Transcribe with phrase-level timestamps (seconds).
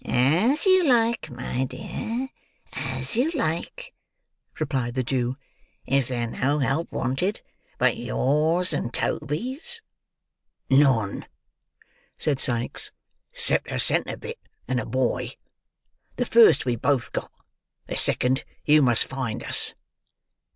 [0.03, 2.27] "As you like, my dear,
[2.73, 3.93] as you like"
[4.59, 5.37] replied the Jew.
[5.85, 7.41] "Is there no help wanted,
[7.77, 9.79] but yours and Toby's?"
[10.71, 11.27] "None,"
[12.17, 12.91] said Sikes.
[13.31, 15.33] "Cept a centre bit and a boy.
[16.15, 17.31] The first we've both got;
[17.85, 19.75] the second you must find us."